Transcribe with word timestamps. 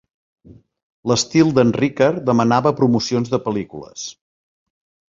L'estil 1.11 1.53
d'en 1.59 1.75
Rickard 1.77 2.23
demanava 2.31 2.75
promocions 2.83 3.33
de 3.37 3.45
pel·lícules. 3.47 4.11